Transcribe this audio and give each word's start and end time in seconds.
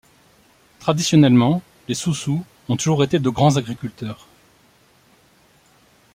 Traditionnellement 0.79 1.61
les 1.87 1.93
Soussous 1.93 2.43
ont 2.69 2.75
toujours 2.75 3.03
été 3.03 3.19
de 3.19 3.29
grands 3.29 3.57
agriculteurs. 3.57 4.25